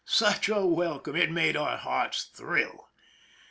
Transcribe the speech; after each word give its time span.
Such 0.03 0.49
a 0.49 0.55
^^relcome! 0.55 1.15
It 1.15 1.29
made 1.29 1.55
our 1.55 1.77
hearts 1.77 2.23
thrill. 2.23 2.89